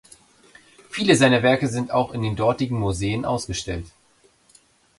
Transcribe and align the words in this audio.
Viele 0.89 1.13
seiner 1.15 1.43
Werke 1.43 1.67
sind 1.67 1.91
auch 1.91 2.11
in 2.15 2.23
den 2.23 2.35
dortigen 2.35 2.79
Museen 2.79 3.23
ausgestellt. 3.23 3.85